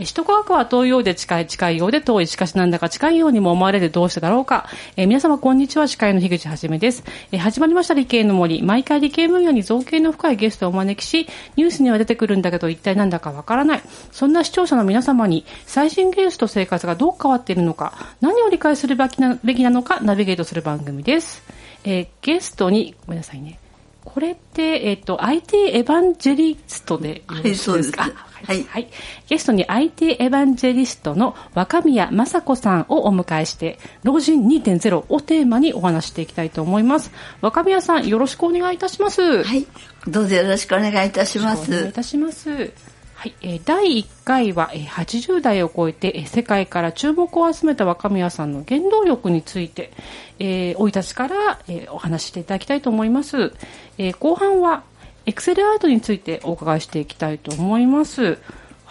[0.00, 2.26] 首都科学は遠いようで近い近いようで遠い。
[2.26, 5.88] しかしなんだか近いようにも思われるどうしてだろうか、えー、皆様こんにちは。
[5.88, 8.62] 司会の樋口はじめです、えー、始まりました理系の森。
[8.62, 13.82] 毎回理系分野に造形の深いゲストをお招きしニュースには出てくるんだけど一体なんだかわからない。
[14.10, 21.42] そんな視聴者の皆様に最新技術と生活がどう変わっているのか何を理解するべきなべきなのかナビゲートする番組です、
[21.84, 23.58] えー、ゲストにごめんなさいね。
[24.04, 28.12] これって、えっ、ー、と、IT エヴァンジェリストでよろしいですか、はい
[28.44, 28.88] はい、はい。
[29.28, 37.10] ゲストに IT エヴァンジェリストの若宮雅子さんをお迎えして、老人2.0をテーマにお話していきたいと思います。
[37.40, 39.44] 若宮さん、よろしくお願いいたします。
[39.44, 39.66] はい。
[40.06, 41.70] どうぞよろしくお願いいたします。
[41.70, 42.89] お願いいたします。
[43.20, 49.92] はい、えー、第1回は、えー、80代を超えて、えー、世界から注目を集めた若宮さんの原動力について、
[50.38, 53.52] えー、生い立ちから、えー、お話していただきたいと思います。
[53.98, 54.84] えー、後半は、
[55.26, 58.38] エクセルアートについてお伺いしていきたいと思います。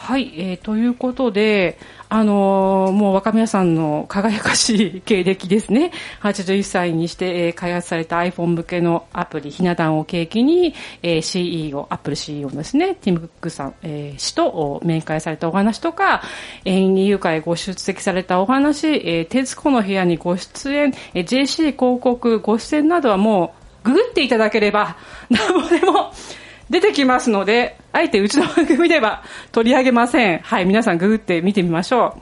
[0.02, 5.92] はい、えー、ということで、あのー、もう若宮さんの輝かしい経歴ですね。
[6.24, 16.24] 81歳にして、えー、開発された iPhone 向けのアプリ、ひな壇を契機に、えー、CEO、アップル CEO のですね、ティム・クックさん、えー、氏と面会されたお話とか、
[16.64, 24.96] 演技誘拐ご出席されたお話、えー、徹子の部屋にご出演、えー、JC 広告ご出演などはもう、ググっていただければ、
[25.30, 26.12] 何もでも、
[26.70, 30.40] 出てきますので、あえてうちの番組では取り上げません。
[30.40, 32.22] はい、皆さんググって見てみましょう。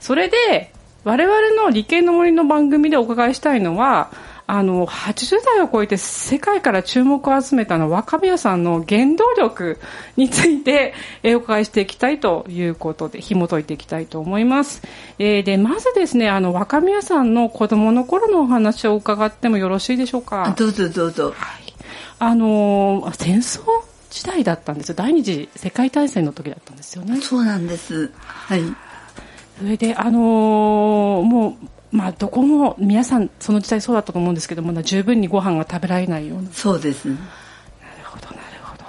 [0.00, 0.72] それで、
[1.04, 4.10] 我々の理系の森の番組でお伺いしたいのは、
[4.46, 9.78] あの、80代を超えて世界から注目を集めたの若宮さんの原動力
[10.16, 14.82] について、えお伺いしていきたいということで、紐解いていきたいと思います。
[15.18, 20.54] えー、で、まずですね、あの、若宮さんの子供の頃のお話を伺ってもよろしいでしょうか？
[20.56, 21.32] どうぞどうぞ。
[21.34, 21.71] はい
[22.24, 23.62] あの戦争
[24.08, 24.94] 時代だったんですよ。
[24.94, 27.20] 第二次世界大戦の時だったんですよね。
[27.20, 28.12] そうなんです。
[28.14, 28.62] はい。
[29.58, 31.58] それであのも
[31.92, 36.48] うまあどこも皆さんその時代そうだったと思うんですけども十分にご飯が食べられないような。
[36.52, 37.08] そうです。
[37.08, 37.18] なる
[38.04, 38.84] ほどなるほど。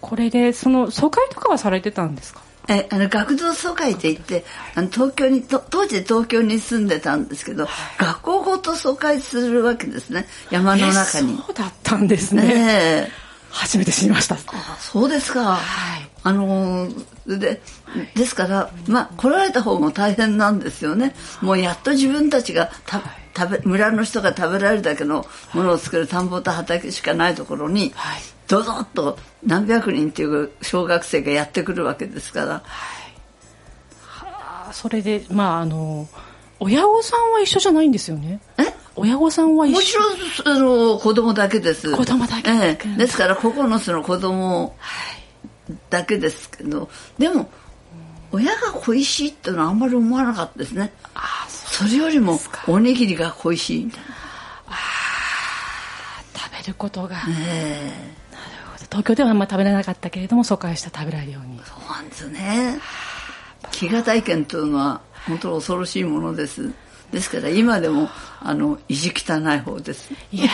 [0.00, 2.40] これでその疎開とかはされてたんですか？
[2.68, 7.66] えあの学童疎開って言ってあの東京にと当時東京に住んでたんですけど、
[7.98, 10.26] 学校ごと疎開するわけですね。
[10.50, 11.36] 山の中に。
[11.36, 13.08] そうだったんですね、え
[13.50, 14.36] 初めて知りました。
[14.36, 16.88] あそうですか、はい、あの
[17.26, 17.60] で
[18.14, 21.14] ですからまあ来られた方も大変なんですよね。
[21.42, 23.02] もうやっと自分たちがた
[23.36, 28.20] 食べ村の人が食べられるだけのものを作る田んぼと畑しかないところに、はい、
[28.52, 32.46] どどっと何百人っていう小学生がやってくるわけですから。
[32.46, 32.62] はい、
[34.26, 36.06] はあ、それでまああの
[36.60, 38.42] 親御さんは一緒じゃないんですよね。
[38.58, 38.64] え？
[38.94, 39.94] 親御さんは一緒もち
[40.44, 41.96] ろんあの子供だけです。
[41.96, 44.76] 子供だけ、ええ、ですから9つの子供
[45.88, 47.48] だけですけど、でも
[48.32, 50.92] 親が恋しいっていうのはあんまり思わなかったですね。
[51.14, 52.38] あそれよりも
[52.68, 54.08] おにぎりが恋しいみたいな。
[54.66, 54.74] あ
[56.34, 57.16] 食べることが。
[57.30, 58.21] ええ
[58.92, 61.58] 東京ではあんま食べられなかったけれども疎開した食べられるように。
[61.64, 62.78] そうなんですよね。
[63.70, 66.70] 飢餓体験というのは本当恐ろしいものです。
[67.10, 68.10] ですから今でも
[68.40, 70.12] あの意地汚い方です。
[70.30, 70.50] いや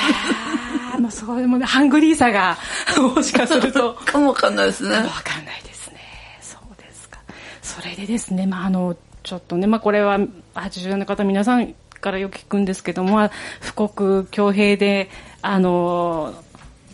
[0.94, 2.56] ーもうそうでもねハングリーさが
[3.16, 3.94] もしかすると。
[4.04, 4.96] かもわかんないですね。
[4.96, 5.96] わかんないですね。
[6.40, 7.18] そうですか。
[7.60, 10.16] それでですねまああのちょっとねまあこれは
[10.54, 13.30] 80代の方皆さんからよく聞くんですけども
[13.74, 15.10] 富国強兵で
[15.42, 16.34] あの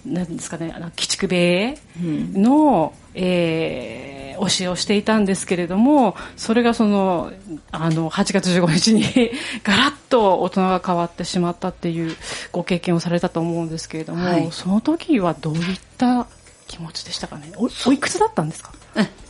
[0.07, 7.33] なんですかねあの鬼畜米の、うん、えー、推しをしていたんですけれどもそれがその
[7.71, 9.03] あの8月15日に
[9.65, 12.17] ガラッと大人が変わってしまったっていう
[12.53, 16.27] ご経験をされたと思うんですけれども、はい、その時はどういった
[16.67, 17.53] 気持ちでしたかね？
[17.57, 18.73] おおいくつだったんですか？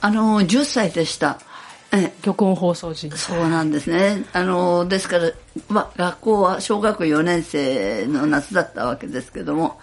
[0.00, 1.38] あの10歳でした
[2.22, 4.24] 玉音放送時そうなんですね。
[4.32, 5.30] あのですから、
[5.68, 9.78] まあ、学校は小学4年生の夏だったわけですけども、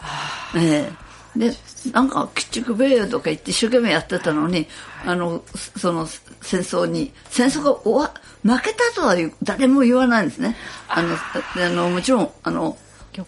[0.56, 0.90] え
[1.36, 1.54] え、で
[1.94, 4.68] なんか「鬼畜米英」とか言って一生懸命やってたのに
[5.06, 5.44] あの
[5.78, 6.06] その
[6.42, 8.14] 戦争に戦争が終わ
[8.44, 10.56] 負けたとは誰も言わないんですね。
[10.90, 12.78] あのあのもちろんあの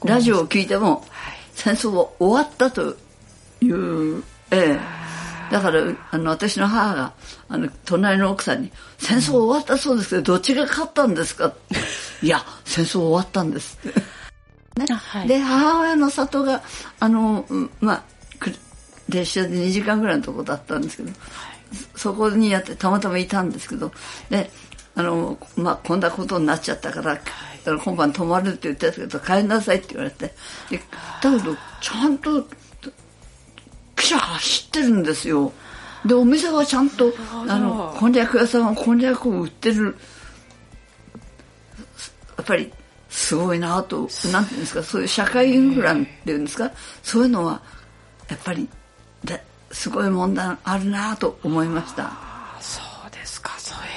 [0.03, 1.05] ラジオを聞いても
[1.53, 2.95] 戦争は終わったと
[3.61, 5.02] いうええ
[5.53, 7.13] だからあの私の母が
[7.47, 11.53] あの隣の奥さんに「戦争終わったそうですけどどっちが勝ったんですか?」
[12.23, 13.93] いや戦争終わったんです」ね。
[14.89, 16.63] はい、で母親の里が
[16.99, 17.45] あの、
[17.79, 18.03] まあ、
[19.09, 21.19] 列車で2時間ぐらいのとこだったんですけど、はい、
[21.95, 23.91] そこにやってたまたまいたんですけど
[24.31, 24.49] で
[24.95, 27.21] あの、まあ、こんなことになっちゃったから、はい、
[27.63, 30.33] 今晩泊まるって言ってたけど帰りなさいって言われて
[30.71, 30.81] で
[31.21, 32.43] だけどちゃんと
[34.11, 35.51] 走ってるんですよ。
[36.05, 37.13] でお店はちゃんと
[37.47, 39.95] あのこんにゃく屋さんはこんにゃくを売ってる
[42.37, 42.73] やっぱり
[43.09, 46.71] すごいなとなんていうんですかそういう社会インフラっていうんですか
[47.03, 47.61] そういうのは
[48.29, 48.67] やっぱり
[49.73, 52.22] すごい問題あるなと思いました。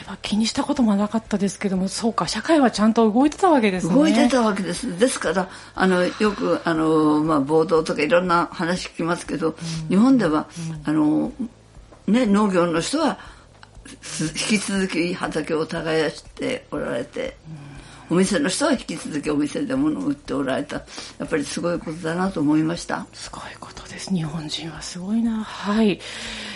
[0.07, 3.95] そうですかそういえば気にしたこともなかったですけどもそうか社会はちゃんと動いてたわけですね。
[3.95, 4.99] 動いてたわけです。
[4.99, 10.47] ですからあのよくあの、まあ、暴動とかいろんな話聞きますけど、うん、日本では、
[10.87, 11.33] うん、あの
[12.07, 13.19] ね、農業の人は
[14.23, 17.37] 引き続き畑を耕しておられて、
[18.11, 20.77] うん、お店の人は引き続きお店で物を売っておられた。
[20.77, 20.83] や
[21.25, 23.07] っぱりすごいことだなと思いました。
[23.13, 24.15] すごいことです。
[24.15, 25.43] 日本人はすごいな。
[25.43, 26.01] はい。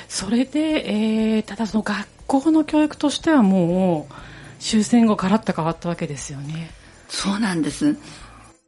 [0.09, 4.15] それで、えー、ただその学校の教育としてはもう
[4.61, 6.71] 終戦後ガラッと変わったわけですよね。
[7.09, 7.97] そうなんです。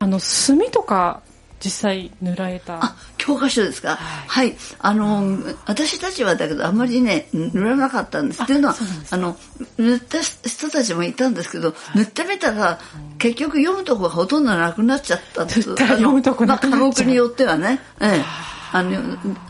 [0.00, 1.22] あの墨とか
[1.60, 2.84] 実際塗られた？
[2.84, 8.42] あ教科書ですか、はい、はい、あの、私たちはだけどあんまりね塗らなかったんです。
[8.42, 8.74] っていうのは
[9.12, 9.36] あの
[9.78, 12.80] 塗った人たちもいたんですけど、はい、塗ってみたら、
[13.18, 18.24] 結局読むとこがほとんどなくなっちゃったって読むとこなくなっちゃう、まあ、科目によってはね、ええ、
[18.72, 18.82] あ。
[18.82, 18.90] の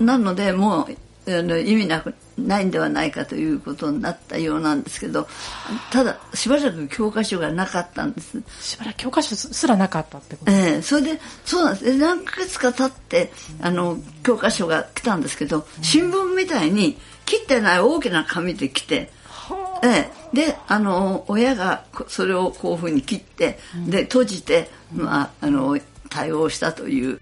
[0.00, 5.28] なのでもうあの意味なくないんではないかということになったようなんですけど
[5.92, 8.42] ただしばらく教科書がなかったんです。
[8.60, 10.50] しばらく教科書すらなかったってこと？
[10.50, 11.96] ええそれでそうなんです。
[11.98, 19.12] 何ヶ月か経ってあの教科書が来たんですけど新聞みたいに切ってない大きな紙で来て、
[19.84, 25.78] ええ、であの親がそれをこういうふうに切ってで閉じて、まあ、あの
[26.08, 27.20] 対応したという。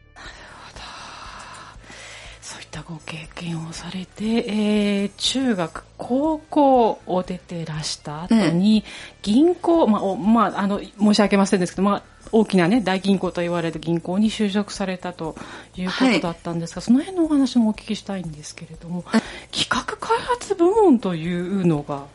[2.81, 8.85] ったご経験をされて、えー、中学高校を出てらした後に、
[9.23, 15.37] 銀行、まあまあ、あの申し訳ませんですけど、まあ、大きな、ね、大銀行と言われる銀行に就職されたと
[15.77, 19.05] いうことだったんですが、はい、その辺のお話もお聞きしたいんですけれども、
[19.53, 22.07] 企画開発部門というのが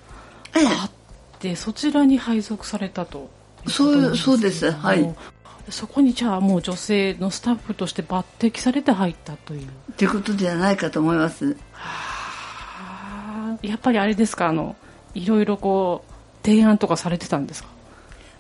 [0.54, 0.92] あっ
[1.40, 3.30] て、そちらに配属されたと
[3.68, 4.72] そうそうです。
[4.72, 5.16] はい
[5.70, 9.68] そこにじゃあもう女性のスタッフとして抜擢されて入ったという。
[9.98, 11.58] ということじゃないかと思います。
[11.74, 14.48] はやっぱりあれですか？
[14.48, 14.76] あの
[15.14, 17.70] いろいろこう提案とかされてたんですか？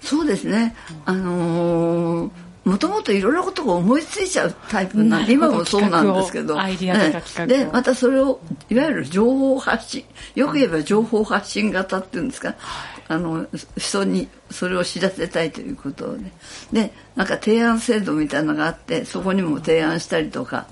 [0.01, 0.75] そうですね、
[1.05, 2.31] あのー
[2.65, 6.59] もともといろんなことが思いついちゃうタイプなんで今もそうなんですけど。
[6.59, 8.39] アイディアとか企画でまたそれを
[8.71, 12.55] いわゆる情報発信よく言えば情報発信型っていうんですか、
[13.07, 13.45] あの
[13.77, 16.31] 人にそれを知らせたいということをね
[16.71, 20.67] でなんか提案制度みたいなのがあってそこにも提案したりとか、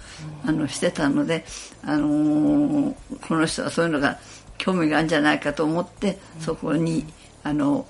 [0.46, 1.46] あのしてたので、
[1.84, 2.96] あのー、
[3.28, 4.18] この人はそういうのが
[4.58, 7.06] 興味があるんじゃないかと思ってそこに
[7.44, 7.86] あの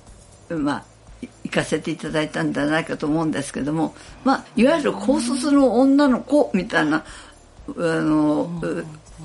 [0.50, 0.86] まあ
[1.44, 8.50] 行かせていただいたんじゃないかと思うんですけども、まあ、いわゆる高卒の女の子みたいなあの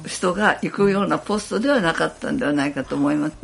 [0.07, 3.35] 人が行くようなポストではなかったんではないかと思います。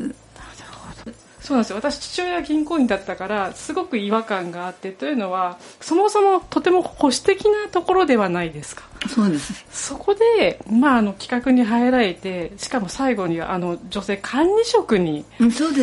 [1.45, 1.77] そうなんですよ。
[1.77, 8.85] 私父親銀行員だったからすごく違和感があってというのはそもそもとても保守的なところではないですか。
[9.09, 9.65] そうです。
[9.71, 15.27] そこで、まあ、あの企画に入られてしかも最後にあの女性管理職に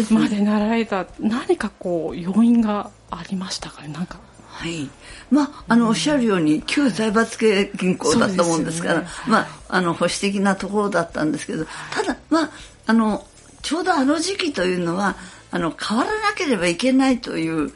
[0.10, 3.90] までなられた、何かこう要因がありましたかね？
[3.90, 4.20] なんか。
[4.48, 4.90] はい。
[5.30, 12.50] まあ、あのおっしゃるように旧財閥系銀行だったもんですから、ね、まあ、あの保守的なところだったんですけどただ、まあ、
[12.88, 13.26] あの
[13.62, 15.16] ちょうどあの時期というのは
[15.52, 17.72] あの変わらなければいけないという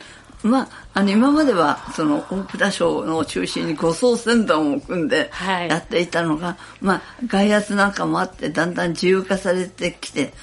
[0.46, 10.34] まあ、あの今まではその大蔵省の中心に護送船団を組んでやっていたのが、はい、まあ、外圧なんかもあってだんだん自由化されてきて、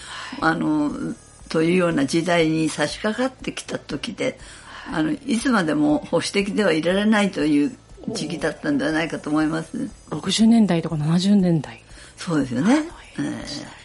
[0.41, 0.91] あの
[1.49, 4.41] というような時代に差し掛かってきた時で
[4.93, 7.77] あのいつまでも保守的ではいられないという
[8.09, 9.89] 時期だったんではないかと思います。
[10.11, 11.81] 60年代とか70年代。
[12.17, 12.89] そうですよね。
[13.19, 13.82] えー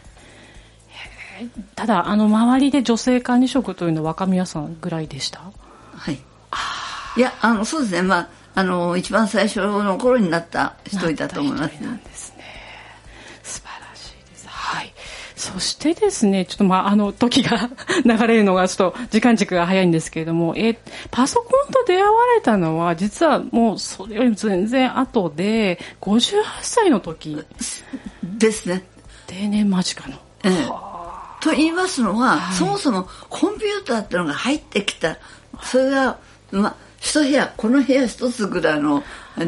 [1.75, 5.41] ただあの周りで女性管理職というのは若宮さんぐらいでした？
[5.95, 6.19] はい
[7.17, 12.43] いやあのそうですねまああの一番最初の頃になった一人だと思いますなんですね
[13.43, 14.93] 素晴らしいですはい
[15.35, 17.69] そしてですね、ちょっとまあ、あの、時が
[18.03, 20.79] 流れるのがちょっと時間軸が早いんですけれども、え、
[21.11, 27.37] パソコンと出会われたのは、実はもうそれよりも全然後で、58歳の時。
[28.23, 28.83] ですね。
[29.27, 30.15] 定年間近の。
[30.43, 30.96] ええ。
[31.39, 35.17] と言いますのは、はい、そもそもコンピューターっていうのが入ってきた。
[35.63, 36.17] それが、
[36.51, 39.03] まあ、一部屋この部屋一つぐらいの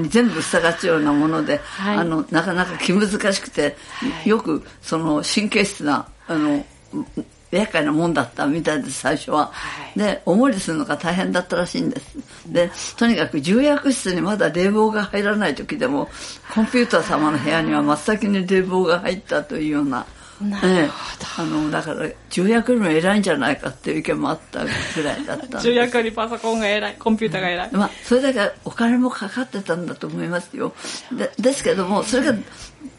[0.09, 6.63] 全部塞がっちゃうようなもので、はい、あのなかなか気難しくて、はい、よくその神経質なあの
[7.51, 9.51] 厄介なもんだったみたいです最初は、は
[9.95, 12.17] い、でおもりするのが大変だったらしいんです。
[12.47, 16.09] でとにかく重役室にまだ冷房が入らない時でも
[16.53, 20.05] コンピューター様の部屋には真っ先に冷房が入ったというような
[20.41, 20.89] ええ、
[21.37, 30.73] あのだから重役よりも偉いんじゃないかっていう意見もあったぐらいだった重役よりパソコンが偉いコンピューターが偉い、まあ、それだけお金もかかってたんだと思いますよ。
[31.11, 32.33] でですけどもそれが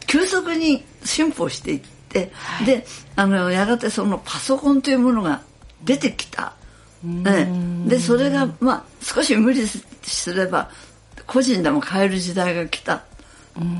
[0.05, 1.79] 急速に進歩していっ
[2.09, 5.41] て、はい、であのやがてそのパソコンというものが
[5.83, 6.53] 出てきた、
[7.25, 7.47] え
[7.85, 10.69] え、でそれが、まあ、少し無理すれば
[11.25, 13.03] 個人でも買える時代が来た。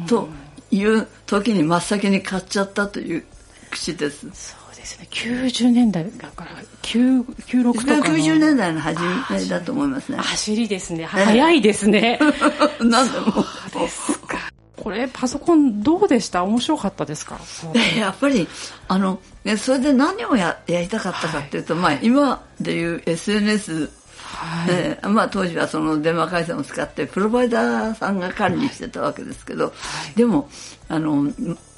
[0.08, 0.27] と
[0.72, 3.25] いう時に真っ先に買っちゃったという
[3.71, 4.19] 口です。
[4.31, 5.07] そうですね。
[5.11, 6.51] 90年代だから
[6.83, 7.73] 96と
[8.03, 8.15] かの。
[8.15, 8.99] 90年代の初
[9.31, 10.17] めだと思いますね。
[10.19, 11.05] 走りですね。
[11.05, 12.19] 早いですね。
[12.81, 13.31] 何でも。
[13.71, 14.37] そうですか。
[14.77, 16.43] これパソコンどうでした？
[16.43, 17.39] 面白かったですか？
[17.97, 18.47] やっぱり
[18.87, 23.89] あの、ね、それで何をややりたかったかっていうと、はい、まあ、今でいう SNS
[24.31, 29.71] はいえー、まあ、当時はその電話回線を使ってプロバイダーさんが管理してたわけですけど、は
[30.15, 30.49] い、でも
[30.87, 31.31] あの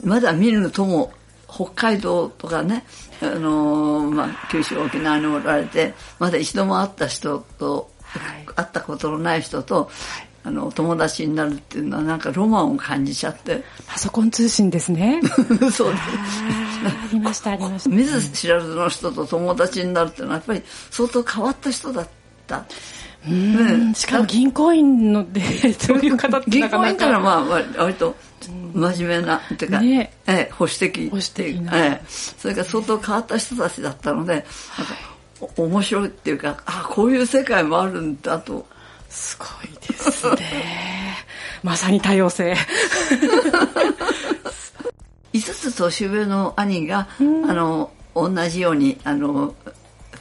[0.04, 1.12] まだ見るとも
[1.54, 2.84] 北海道とかね、
[3.22, 9.90] あのまあ、九州沖縄におられてまだ一度も会った人と、はい、会ったことのない人と、
[10.46, 13.64] あの友達になるっていうのはなんかロマンを感じちゃって。
[13.88, 15.22] パソコン通信ですね。
[15.72, 16.04] そうです。
[16.86, 17.90] ありましたありました。
[17.90, 22.08] 見ず知らずの人と友達になるっていうのはやっぱり相当変わった人だっ
[22.46, 22.66] た。
[23.26, 25.42] うん、しかも銀行員ので
[25.80, 26.00] そう。
[26.00, 26.88] いう方ってなかなか。
[26.88, 27.44] 銀行員からまあ
[27.78, 28.14] 割と
[28.74, 31.10] 真面目な、っていうか、ね、え保守的。
[31.10, 34.48] 保守的な、えそれから相当変わった人たちだったので、なんか
[35.58, 38.66] 面白いっていうかあこういう世界もあるんだと。
[39.10, 41.18] すごいですね。
[41.62, 42.56] まさに多様性。
[45.34, 49.56] 5つ年上の兄が、あの同じようにあの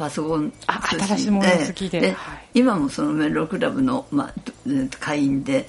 [0.03, 2.01] パソコンあ新しいもの好きで。
[2.01, 4.33] で、はい、今もそのメロクラブの、まあ、
[4.99, 5.65] 会員で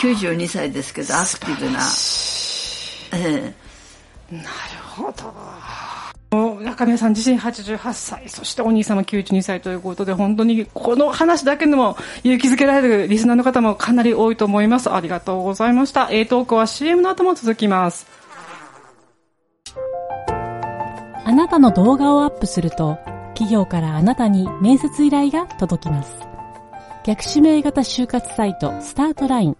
[0.00, 1.80] 92歳ですけどアクティブな、
[3.14, 3.54] え
[4.30, 4.48] え、なる
[4.94, 5.32] ほど。
[6.62, 14.92] 中宮さん自身88歳そしてお兄様92歳ということで本当にこの話だけでも勇気づけられるリスナーの方もかなり多いと思います。
[14.92, 16.08] ありがとうございました。
[16.10, 18.06] A トークは CM の後も続きます。
[21.24, 22.98] あなたの動画をアップすると
[23.38, 26.12] 企業からあなたに面接依頼が届きます。
[27.04, 29.56] 逆指名型就活サイトスタートライン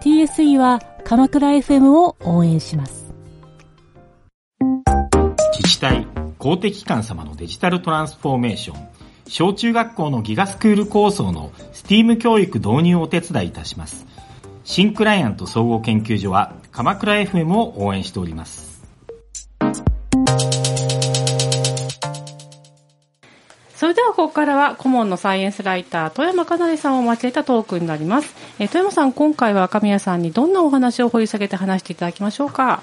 [0.00, 3.12] TSE は鎌倉 FM を応援します。
[5.58, 6.06] 自治体、
[6.38, 8.88] 公的機関様のデジタルトランスフォーメーション、
[9.26, 14.06] 小中学校のギガスクール構想の STEAM 教育導入をお手伝いいたします。
[14.62, 18.69] 新クライアント総合研究所は鎌倉 FM を応援しております。
[24.60, 28.34] は顧問のサイエンスライター富山かなりさんを交えたトークになります。
[28.58, 32.82] え富山さん、今回は赤宮さんにどんなお話を掘り下げて話していただきましょうか？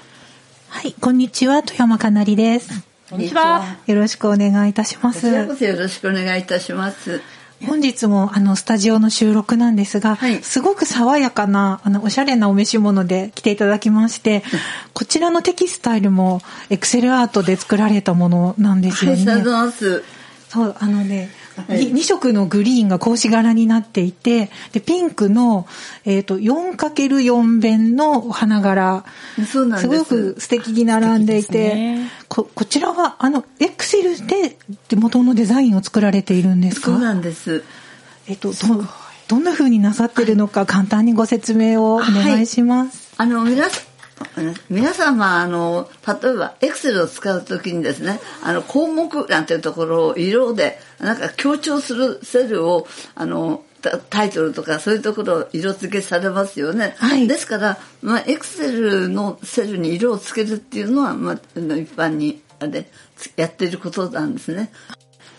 [0.68, 2.70] はい、こんにちは、富山かなりです。
[3.08, 3.78] こんにちは。
[3.86, 5.26] よろしくお願いいたします。
[5.28, 7.22] よろしくお願いいたします。
[7.66, 14.44] 本日もあのスタジオの収録なんですが、はい、すごく爽やかなあのおしゃれなお召し物で来ていただきまして
[14.94, 19.24] こちらのテキスタイルもエクセルアートで作られたものなんですよね。
[19.24, 20.18] はい
[20.48, 21.28] そうあのね、はい、
[21.68, 25.66] 2色のグリーンが格子柄になっていてでピンクの、
[26.04, 29.04] えーと、4×4 弁の花柄。
[29.50, 29.88] そうなんす。
[29.88, 34.56] ごく素敵に並んでいて、ね、ここちらはあのエクセルで
[34.96, 36.86] 元のデザインを作られているんですか？
[36.86, 37.64] そうなんです。
[38.28, 38.84] えっ、とど
[39.28, 43.14] どんなふうになさってるのか簡単にご説明をお願いします。
[43.16, 43.87] はい、あの皆さん
[44.70, 53.64] 皆様あの例えばエクセルを使う時にですねあの項目なんていうところを色でなんか強調するセルをあの
[54.10, 62.86] タイトルとかそういうところを色付けされますよね、はい、ですから、まあ、エクセルのセルに色をつけるっていうのは、まあ、一般にあれ
[63.36, 64.72] やっていることなんですね。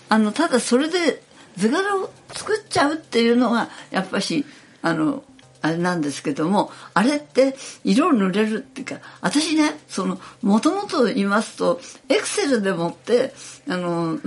[0.08, 1.22] あのただそれで
[1.58, 4.46] 図柄を作っちゃうっていうのはやっぱし
[4.82, 5.24] あの
[5.62, 13.34] あれなんですけどもあれって色を塗れるっていうか私ねそのもともと言いますとエクセルでもって
[13.68, 14.20] あの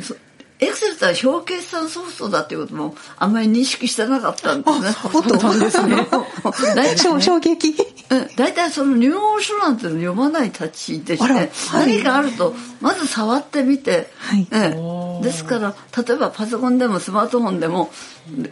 [0.62, 4.92] エクセルって表計算ソフトだっていうこともあんまり認識してなかったんですね。
[4.92, 5.18] そ
[5.50, 6.96] うですね。
[7.20, 7.74] 衝撃。
[8.36, 17.90] 大体その入門書なんて読まない立ちでして、はい、何かあるとまず触ってみて、はい、ええ、ですから例えばパソコンでもスマートフォンでも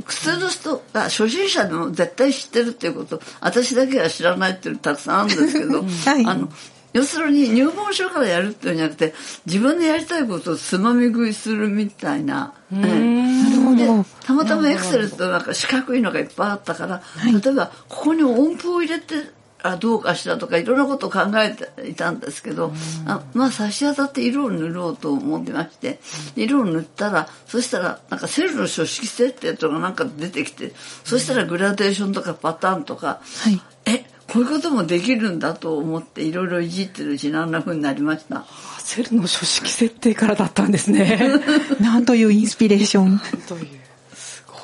[0.05, 6.49] 普通の人が初心者でも絶対知ってるっていうこと私だけは知らないっていうのたくさんあるんですけど、 はい、あの
[6.93, 9.15] 要するに入門書からやるっていうんじゃなくて
[9.47, 12.55] 自分でやりたいことをつまみ食いするみたいな。
[12.71, 14.05] なるほど。
[14.25, 19.15] たまたまエクセルってなんか四角いのがいっぱいあったから、はい、例えばここに音符を入れて
[19.63, 22.73] らどうかしらとかいろんなことを考えていたんですけど、
[23.07, 26.01] あまあ差し当たって色を塗ろうと思ってまして
[26.37, 30.73] 色を塗ったらそしたらなんかセルの書式設定とかなんか出てきて
[31.05, 38.45] そしたらグラデーションとかパターンとか、はい、えこういうこともできるんだと思っていろいろいじってるうちにあんな風になりました。
[38.79, 41.19] セルの書式設定からだったんですね。
[41.81, 43.21] なんというインスピレーション。
[43.49, 43.67] という
[44.15, 44.59] すごい。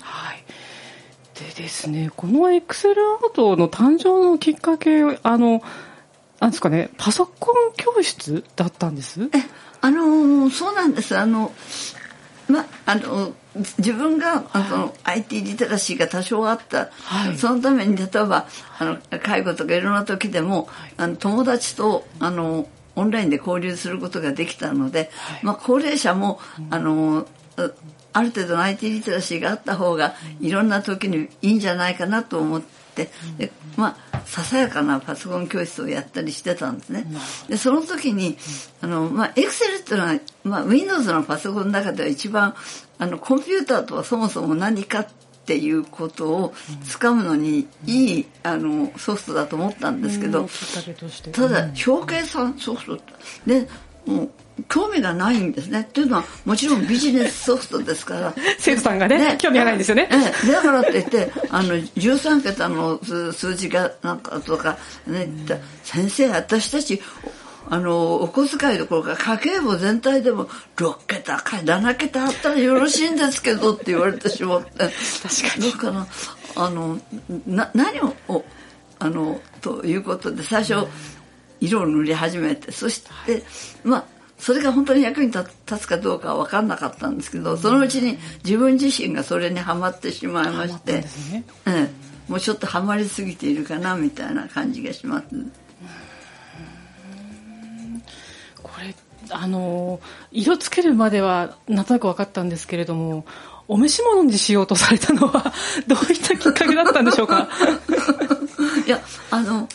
[0.00, 0.44] はい。
[1.38, 5.62] でですね、このエクセルアートの誕生のきっかけ、あの、
[6.40, 9.30] なんですかね、パソコン教室だったんです？
[9.32, 9.42] え、
[9.80, 11.16] あのそうなんです。
[11.16, 11.52] あの、
[12.48, 13.34] ま、あの、
[13.78, 18.46] 自分が、あの、IT リテラシーが多少あった、はい、そのために例えば
[18.78, 27.26] あの介護とかいろんな時でもあの友達とあのオンラインで交流することができたので、はい、まあ、高齢者も、あの
[28.12, 33.96] ある程度の IT リテラシーがあった方がいろんな時にいいんじゃないかなと思って、でまあ
[34.26, 37.06] ささやかなパソコン教室をやったりしてたんですね。
[37.48, 38.36] でその時に
[38.82, 42.54] あのまあエクセルっていうのはまあ Windows のパソコンの中では一番
[42.98, 45.06] あのコンピューターとはそもそも何かっ
[45.46, 46.54] ていうことを
[46.84, 50.48] つかむのにいいあのソフトだと思ったんですけど、
[51.32, 53.00] ただ表計算ソフト
[53.46, 53.68] で
[54.06, 54.30] もう
[54.68, 55.82] 興味がないんですね。
[55.82, 58.34] っていうのはもちろんビジネスソフトですから。
[58.58, 60.08] 生徒さんがね、ね興味がないんですよね。
[60.10, 62.98] えだからって言って、あの、13桁の
[63.32, 65.28] 数字がなんかとか、ね、
[65.84, 67.02] 先生、私たち、
[67.68, 70.46] あの、お小遣いどころか家計簿全体でも
[70.76, 74.70] 6桁か7桁あったらよろしいんですけどって言われてしまって。
[74.70, 74.90] 確か
[75.58, 75.72] に。
[75.72, 76.06] だから、
[76.56, 76.98] あの、
[77.46, 78.44] な、何を、
[78.98, 80.86] あの、ということで最初、
[81.60, 83.42] 色を塗り始めて、そして、
[83.82, 91.00] まあ、それが本当に役に立つかどうかは分かんなかったんですけどそのうちに自分自身がそれにはまってしまいまして、
[91.32, 91.88] ね、うん、
[92.28, 95.26] もうちょっとはまりすぎているかなみたいな感じがします。
[98.62, 98.94] これ
[99.30, 100.00] あの
[100.30, 103.24] 色つけるまではなんとなく分かったんですけれども
[103.68, 105.52] お召し物にしようとされたのは
[105.88, 107.48] どういったきっかけだったんでしょうか？
[108.86, 109.68] いやあの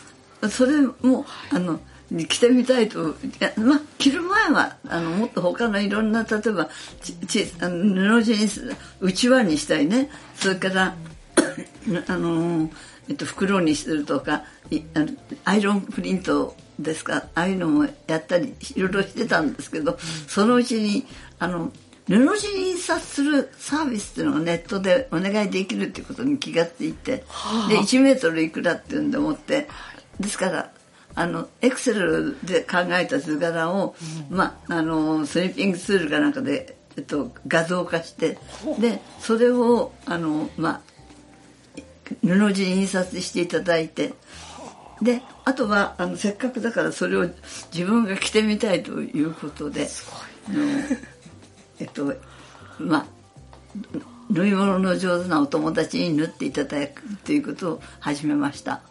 [0.49, 1.79] それもあの
[2.11, 3.15] に着てみたいと
[3.55, 6.69] まあ着る前はあのもっと他のいろんな例えば
[7.01, 10.09] ちちあの布地にすうちわにしたいね。
[10.35, 10.95] それから
[12.07, 12.69] あの、
[13.09, 15.07] えっと、袋にするとかいあの
[15.45, 17.27] アイロンプリントですか？
[17.33, 19.97] ああいうのもやったりいろいろしてたんですけど、
[20.27, 21.05] そのうちに
[21.39, 21.71] あの
[22.07, 27.23] 布地に印刷するサービスっていうのがネットでお願いできるっていうことに気が付いて、で
[27.77, 29.69] 1メートルいくらっていうんで思って
[30.19, 30.71] ですから
[31.15, 33.95] あのエクセルで考えた図柄を、
[34.29, 38.37] うん、まああのスリーピングツールかなんかで、えっと、画像化して
[38.79, 40.81] でそれをあのまあ
[42.21, 44.13] 布地に印刷していただいて
[45.01, 47.27] であとはあのせっかくだからそれを
[47.73, 49.87] 自分が着てみたいということで
[50.47, 50.59] あの
[51.79, 52.13] えっと
[52.79, 53.05] まあ
[54.29, 58.90] 縫い物の上手なお友達に縫っていただくということを始めました。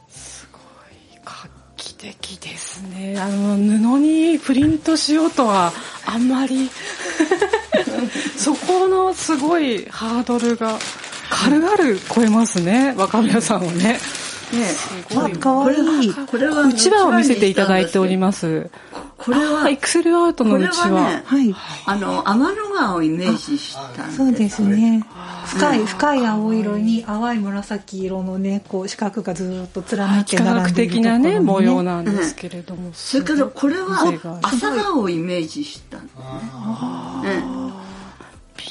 [2.00, 5.72] すごいかっ奇跡ですねあの布にプリントしようとは
[6.06, 6.70] あんまり
[8.36, 10.78] そこのすごいハードルが
[11.28, 11.76] 軽々
[12.14, 13.98] 超えますね若宮さんはね。
[14.50, 14.66] ね、
[15.14, 16.12] あ、かわいい。
[16.12, 18.68] これは、うちわを見せていただいております。
[19.24, 21.10] これは、エクセルアートのうちわ。
[21.10, 21.54] ね、はい。
[21.84, 25.04] あの、天の川をイメージしたそうですね。
[25.44, 32.90] 深い、深い青色に淡い紫色のね、こう四角がずっと連なって並んでる的なね、模様なんですけれども。
[32.94, 35.98] それからこれは朝顔をイメージした。
[35.98, 36.00] う
[37.56, 37.59] ん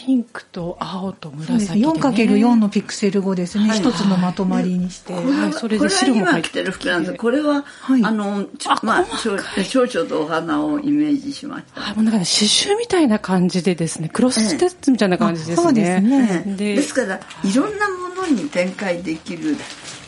[0.09, 3.65] ピンクと青と紫で、ね、4×4 のピクセル語ですね。
[3.65, 5.13] 一、はい、つのまとまりにして。
[5.13, 11.91] はい、それで白も入ってる服なんですこれは、はい、あの、あまあ、蝶々とお花をイメージしました。
[11.91, 15.55] あ、もうなんか、ね、刺繍みたいな感じでですね、クロスステッチみたいな感じですね。
[15.57, 16.43] そうですね。
[16.57, 19.57] でですから、いろんなものに展開できる。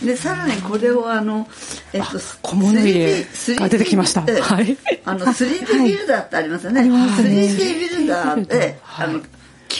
[0.03, 1.47] でさらにこれをあの、
[1.93, 3.23] えっと、小物入れ
[3.55, 4.21] が出てきました。
[4.21, 4.75] はい。
[5.05, 6.81] あの 3D ビルダーってありますよね。
[6.81, 9.21] 3D ビルダーで、あの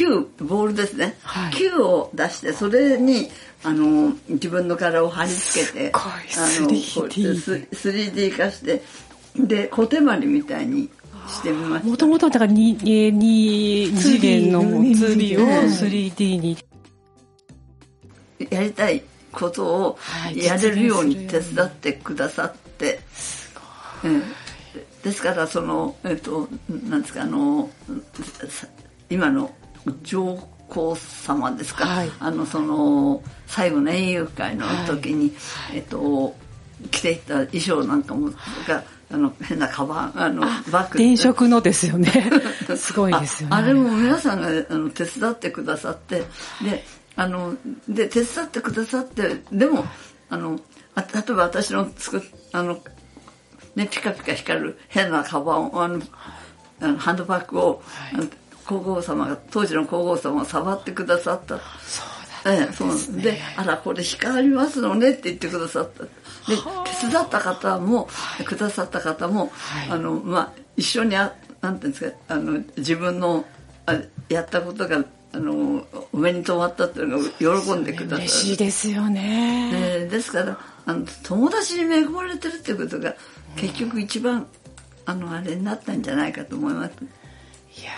[0.02, 3.30] 球ボールですね、はい、球を出してそれに
[3.64, 6.20] あの自分の柄を貼り付けてあ
[6.62, 8.82] の 3D, 3D 化して
[9.36, 10.90] で小手まりみたいに
[11.28, 11.90] してみました。
[11.90, 14.62] もともとだから 2, 2次元の
[14.96, 16.58] ツリーを 3D に。
[18.50, 20.00] やりたいことを
[20.36, 23.00] やれるように手伝ってくださって、
[24.04, 24.24] うん、
[25.04, 27.70] ですからそのえっとなんですかあの
[29.12, 29.54] 今の
[30.04, 35.34] 情皇様ですか、はい、あのその最後の園遊会の時に、
[35.68, 36.36] はい、えっと
[36.90, 38.32] 着ていた衣装なんかも
[38.68, 40.42] があの変なカバンあの
[40.72, 40.98] バッグ。
[40.98, 42.10] 電飾のですよね。
[42.78, 43.56] すごいですよね。
[43.56, 46.24] あれも皆さんがあの手伝ってくださって
[46.64, 46.84] で
[47.16, 47.56] あの
[47.90, 49.86] で手伝ってくださってでも
[50.30, 50.60] あの
[50.96, 52.22] あ例えば私の作っ
[52.54, 52.80] あの
[53.76, 56.02] ねピカピカ光る変なカバンをあの
[56.80, 58.30] あのハンドバッグを、はい、
[58.66, 61.58] 皇后様が当時の皇后様が触ってくださった。
[61.58, 63.22] そうだ、ね、ええ、そう。
[63.22, 66.04] であらこれ光りますのねって言ってくださった。
[66.04, 66.10] で
[67.02, 73.46] 手伝った方も、はい、くださった方も、はい、あのまあ一緒にあなんていうんですかあの自分の
[73.86, 77.26] あやったことがあの上に止まったっていうのが
[77.62, 78.22] 喜んでくださる。
[78.24, 79.72] 嬉しいですよね、
[80.02, 83.16] えー、ですからあの友達に恵まれてるっていうことが
[83.56, 84.48] 結局一番
[85.06, 86.92] あのあれになったんじゃないかと思います。
[87.80, 87.92] いや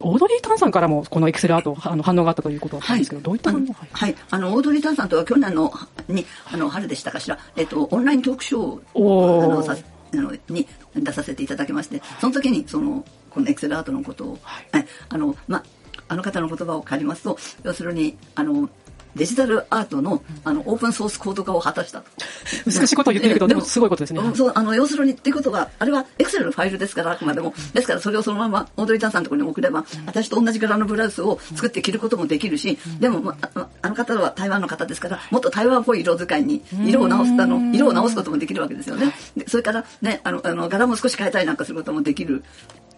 [0.00, 5.72] オードリー・タンさんからもこのエクセルアートあの反応があったということなんですけど、はい、どういった反応はい、あのオードリー・タンさんとは去年の
[6.08, 9.76] にあの春でしたかしら、えっと、オンライントークショーをあのさ
[10.12, 15.62] あのに出させていただきましてその時にそのこのエクセルアートのことを、はい、あのま
[16.08, 18.68] あの方の言葉を借りますと要するにあの
[19.16, 22.02] デジタルアートのあのオープンソースコード化を果たした
[22.66, 24.20] 難しいことを言ってるけど、でもすごいことですね。
[24.34, 27.54] そうあの要するにっていうことはあれはエクセルのファイルですからあくまでも。
[27.72, 39.14] ですからそれをそのままオードリー・タンさんのところに送れば私と同じ柄のブラウスを作って着ることもできるしでも、まあ、あの方は台湾の方ですからもっと台湾っぽい色使いに色を直すあの色を直すこともできるわけですよね。
[39.46, 42.42] それからねあのあの柄も少し変えたりなんかすることもできる。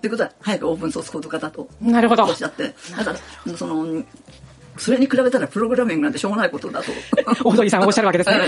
[0.01, 1.69] ということは早くオープンソースコード化だと。
[1.81, 2.25] なるほど。
[2.25, 2.75] おっしゃって。
[2.97, 4.03] だからその
[4.77, 6.93] それに比べたらプログラミングなんてしょうもないことだと。
[7.45, 8.39] 大鳥さんおっしゃるわけですね。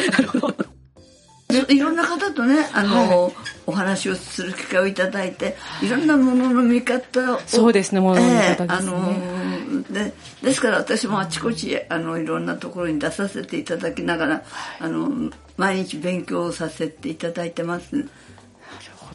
[1.69, 3.33] いろんな方とね、あの、はい、
[3.67, 7.41] お話をする機会をいただいて、いろんなものの見方を。
[7.47, 8.67] そうですね、ものの見方ですね。
[8.67, 14.43] えー、あので、ですから私もあちこち、あの、いろんなところに出させていただきながら、
[14.81, 18.09] あの、毎日勉強させていただいてます。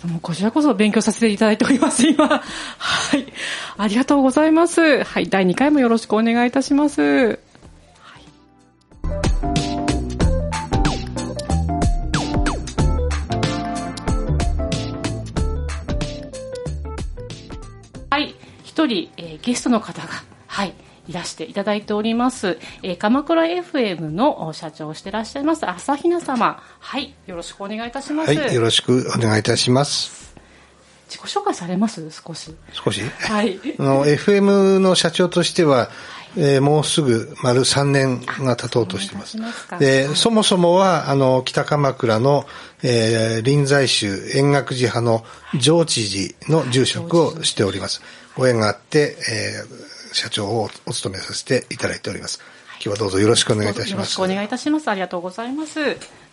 [0.08, 2.28] もこちらこそ勉強させていただいております、今。
[2.28, 2.42] はい。
[3.18, 3.32] い
[3.78, 5.04] ありがとうございます。
[5.04, 5.30] はい。
[5.30, 7.02] 第2回もよろしくお願いいたします。
[7.02, 7.40] はい。
[18.10, 18.36] はい。
[18.64, 20.10] 一人、えー、ゲストの方が、
[20.48, 20.74] はい。
[21.10, 30.19] いらしていただいております、えー、鎌倉 FM の社長をしていらっしゃいます朝比奈様はいよろしくお願いいたしますはいよろしくお願いいたします
[31.10, 32.10] 自己紹介されます？
[32.12, 33.02] 少し少し？
[33.20, 35.90] はい あの FM の社長としては
[36.38, 39.38] えー、もうすぐ丸3年が経とうとしています。
[39.80, 42.46] で、そもそもは、あの、北鎌倉の、
[42.84, 45.26] えー、臨済宗円覚寺派の
[45.60, 48.02] 上智寺の住職をしております。
[48.36, 52.40] ご縁があって、えー、社長をお務めさせていただいております。
[52.74, 53.92] 今日はどうぞよろしくお願いいたします。
[53.94, 54.88] よろしくお願いいたします。
[54.88, 55.80] ありがとうございます。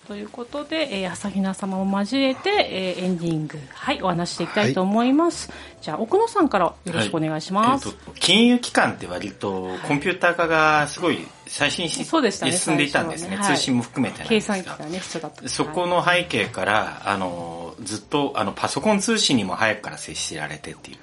[0.06, 5.50] ということで、えー、朝比奈様を交えて、えー、エンディング、はい、お話していきたいと思います。
[5.50, 7.88] はい、じゃあ、奥野さんからよろしくお願いします。
[7.88, 13.36] はいえー、金融機関って割とコンピューター化がすごい最新し、そうでしたね、進んでいたんですね。
[13.36, 15.48] ね通信も含めて計算機がね、必要だった。
[15.48, 20.98] そこの背景から、あの、ずっと、あの、パソコン通信にも早くから接しられてっていう。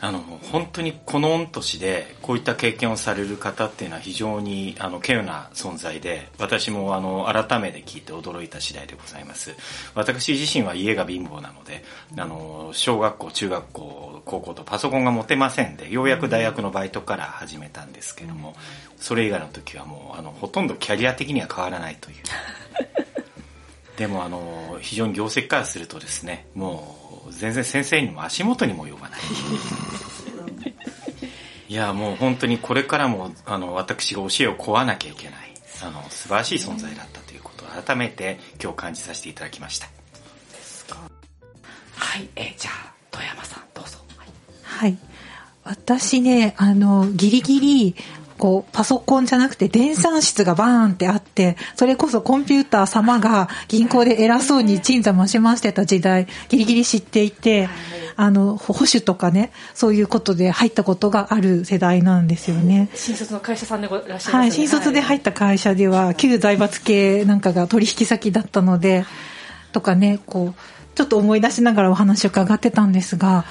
[0.00, 9.56] あの本当にこの御年でこういった経験をされる方っていうのは非常にあの稀有な存在で私もあの改めて聞いて驚いた次第でございます。
[9.94, 11.82] 私自身は家が貧乏なので
[12.16, 18.54] あの小学校中学校高校とパソコンが持てませんでようやく大学のバイトから始めたんですけども
[18.98, 22.16] それ以外の時はもうあのほとんどキャリア的には変わらないという。
[23.96, 29.20] でもあの非常に業績からするとですねもう全然先生にも足元にも及ばない。
[31.68, 35.36] いやもう本当にこれからもあの私が教えを請わなきゃいけない。
[35.82, 39.86] あの素晴らしい存在だったということを改めて今日感じさせていただきました。
[41.94, 43.98] はいえじゃあ富山さんどうぞ。
[44.62, 44.98] はい、はい、
[45.64, 47.96] 私ねあのギリギリ
[48.38, 57.68] こう、パソコンじゃなくて電算室がバーンってあって、それこそコンピューター様が銀行で偉そうに鎮座増しましてた時代、ギリギリ知っていて、
[58.16, 62.88] あの、保守とかね、そういうことで入ったことがある世代なんですよね。
[62.94, 69.04] 新卒の会社さんでいらっしゃいます、ね、はい、新卒で入った会社では、旧財閥系なんかが取引先だったので、
[69.72, 70.60] とかね、こう、
[70.98, 73.44] ちょっと思い出しながらお話を伺ってたんですが、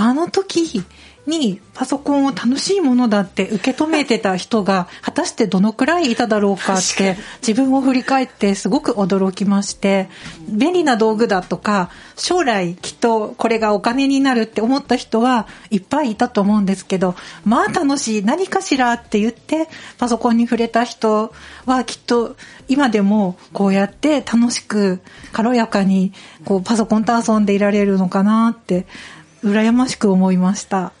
[0.00, 0.84] あの時
[1.26, 10.08] にパソコンを楽しいものだって受け止めてた人が果たしてどのくらいいただろうかって自分を振り返ってすごく驚きまして
[10.48, 21.32] 便利な道具だとか将来きっとこれがお金になるって思った人はいっぱいいたと思うんですけどまあ楽しい何かしらって言ってパソコンに触れた人
[21.66, 22.36] はきっと
[22.68, 25.00] 今でもこうやって楽しく
[25.32, 26.12] 軽やかに
[26.44, 28.86] こうパソコンと遊んでいられるのかなって
[29.42, 30.92] 羨ましく思いました。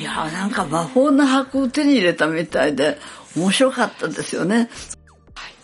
[0.00, 2.98] いやなんか魔法の箱を手に入れたみたいで
[3.36, 4.56] 面白かったですよね。
[4.56, 4.68] はい、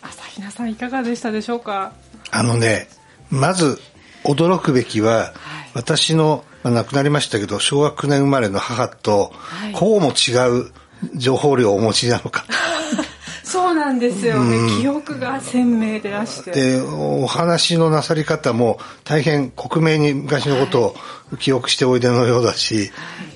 [0.02, 1.92] 朝比奈さんいかがでしたでしょうか？
[2.30, 2.88] あのね、
[3.30, 3.80] まず
[4.24, 5.34] 驚くべきは、はい、
[5.74, 9.32] 私の、まあ、亡くなりましたけど小学9年生まれの母と、
[9.74, 10.70] こうも違う
[11.16, 12.44] 情報量をお持ちなのか。
[13.48, 14.44] そうなんですよ。
[14.44, 16.50] ね、記憶が鮮明でらして。
[16.50, 20.94] でお話のなさり方も大変克明に昔のこと
[21.32, 22.82] を記憶しておいでのようだし、は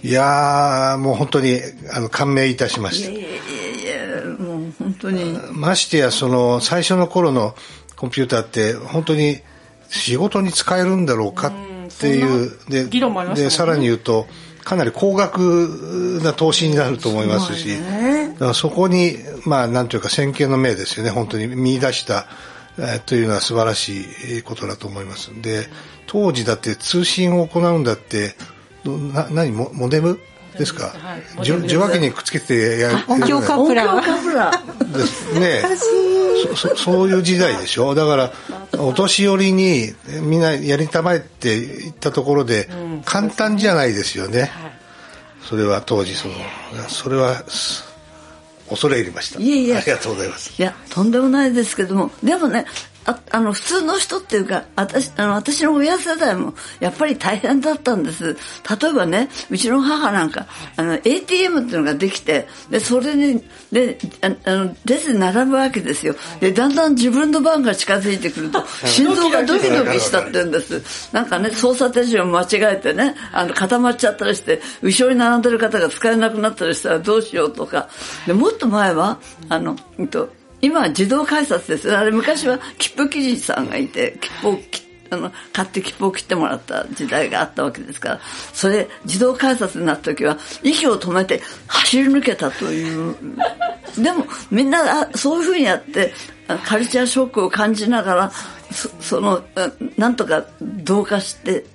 [0.03, 1.61] い、いやもう本当に
[1.93, 3.11] あの感銘いたしました。
[3.11, 5.39] いやいやいやもう本当に。
[5.53, 7.55] ましてやその最初の頃の
[7.97, 9.41] コンピューターって本当に
[9.89, 11.53] 仕事に使えるんだろうかっ
[12.01, 14.27] ていう、ででさらに言うと
[14.65, 22.27] かなり高額な投資になると思いますし、だからそこに、まあ、なんというか先見の明ですよね、本当に見出した、
[22.79, 24.03] えー、というのは素晴らし
[24.39, 25.31] いことだと思います。
[25.43, 25.69] で、
[26.07, 28.35] 当時だって通信を行うんだって、
[28.85, 30.19] な何モモデム？
[30.59, 32.97] ですか、はい、受話器にくっつけてやる。
[33.09, 34.93] 音響カプラー。
[34.93, 35.63] ですね。
[36.55, 37.95] そそういう時代でしょ？
[37.95, 38.33] だから
[38.79, 42.69] お年寄りにみんなやりたまえって言ったところで
[43.07, 44.51] 簡単じゃないですよね、
[45.43, 46.35] それは当時その
[46.89, 47.45] それは
[48.73, 49.41] 恐れ入りました。
[49.41, 49.77] いえいえ。
[49.77, 50.53] ありがとうございます。
[50.59, 52.11] いやとんでもないですけども。
[52.23, 52.65] でもね
[53.05, 58.37] ああの普通の人っていうか私あの私の親世代もやっぱり大変だったんです。
[58.81, 66.15] 例えばねうちの母なんかあの ATM っていうのができてでそれにでああの列に並ぶわけですよ。
[66.41, 71.11] でだんだん自分の番が近づいてくると 心臓がドキドキしたって言うんです。
[71.13, 77.89] なんかね操作手順を間違えてねあの固まっちゃったりして後ろに並んでる方が使えなくなったりしたらどうしようとか。
[78.27, 81.95] でもっと前はあの、えっと今は自動改札です。
[81.95, 88.21] あれ昔は切符記事さんがいて切符を切あの買って切符を切ってもらった時代があったわけですから。
[88.55, 93.15] それ自動改札になった時は息を止めて走り抜けたという。
[93.99, 96.15] でもみんなそういうふうにやって
[96.65, 98.33] カルチャーショックを感じながら
[98.71, 99.43] そその
[99.99, 101.67] なんとか同化して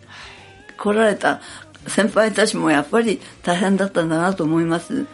[0.78, 1.42] 来られた
[1.88, 5.06] 先輩たちもやっぱり大変だったんだなと思います。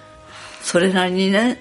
[0.62, 1.60] それなりにね。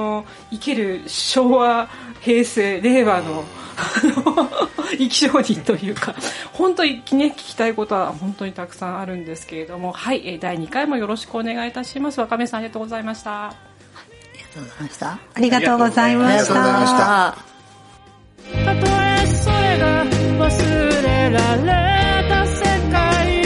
[0.00, 1.88] の生きる昭和
[2.20, 3.44] 平成令和の
[4.90, 6.14] 生き証人というか
[6.52, 12.20] 本当に、ね、聞きたいことは本当にたくさんあるんですけれどもはい第2回もよろしくお願いいたします。
[12.20, 13.48] 若さんありがとうございました。
[13.48, 13.54] あ
[15.38, 17.36] りがとうございました。
[18.64, 22.98] たとえそれが忘れられた世界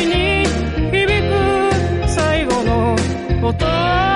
[0.06, 0.46] に
[0.90, 2.96] 響く最後の
[3.48, 4.13] 音。